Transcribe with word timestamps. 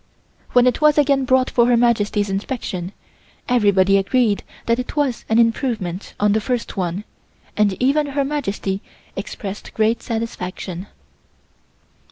When 0.53 0.65
it 0.65 0.81
was 0.81 0.97
again 0.97 1.25
brought 1.25 1.51
for 1.51 1.67
Her 1.67 1.77
Majesty's 1.77 2.27
inspection 2.31 2.91
everybody 3.47 3.99
agreed 3.99 4.41
that 4.65 4.79
it 4.79 4.95
was 4.95 5.25
an 5.29 5.37
improvement 5.37 6.15
on 6.19 6.31
the 6.31 6.41
first 6.41 6.75
one, 6.75 7.03
and 7.55 7.73
even 7.73 8.07
Her 8.07 8.23
Majesty 8.25 8.81
expressed 9.15 9.75
great 9.75 10.01
satisfaction. 10.01 10.87